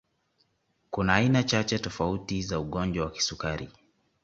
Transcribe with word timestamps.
Kuna 0.89 1.15
aina 1.15 1.43
chache 1.43 1.79
tofauti 1.79 2.41
za 2.41 2.59
ugonjwa 2.59 3.05
wa 3.05 3.11
kisukari 3.11 3.69